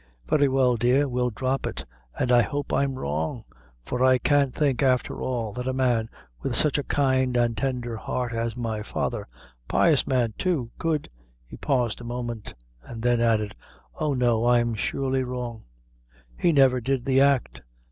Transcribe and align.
"Very 0.27 0.47
well, 0.47 0.77
dear, 0.77 1.07
we'll 1.07 1.29
drop 1.29 1.67
it; 1.67 1.85
an' 2.17 2.31
I 2.31 2.41
hope 2.41 2.73
I'm 2.73 2.97
wrong; 2.97 3.43
for 3.85 4.03
I 4.03 4.17
can't 4.17 4.51
think, 4.51 4.81
afther 4.81 5.21
all, 5.21 5.53
that 5.53 5.67
a 5.67 5.73
man 5.73 6.09
with 6.41 6.55
such 6.55 6.79
a 6.79 6.83
kind 6.83 7.37
and 7.37 7.55
tendher 7.55 7.97
heart 7.97 8.33
as 8.33 8.57
my 8.57 8.81
father 8.81 9.21
a 9.29 9.67
pious 9.67 10.07
man, 10.07 10.33
too; 10.39 10.71
could" 10.79 11.07
he 11.47 11.55
paused 11.55 12.01
a 12.01 12.03
moment, 12.03 12.55
and 12.81 13.03
then 13.03 13.21
added; 13.21 13.53
"oh! 13.93 14.15
no; 14.15 14.47
I'm 14.47 14.73
surely 14.73 15.23
wrong; 15.23 15.65
he 16.35 16.51
never 16.51 16.81
did 16.81 17.05
the 17.05 17.21
act. 17.21 17.61